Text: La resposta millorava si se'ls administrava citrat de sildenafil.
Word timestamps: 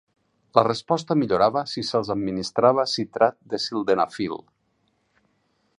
La 0.59 0.61
resposta 0.67 1.17
millorava 1.23 1.63
si 1.73 1.83
se'ls 1.89 2.09
administrava 2.15 2.87
citrat 2.95 3.39
de 3.53 3.61
sildenafil. 3.67 4.41